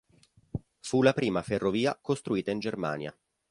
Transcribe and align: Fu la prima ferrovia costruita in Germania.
Fu 0.79 1.03
la 1.03 1.13
prima 1.13 1.43
ferrovia 1.43 1.95
costruita 2.01 2.49
in 2.49 2.57
Germania. 2.57 3.15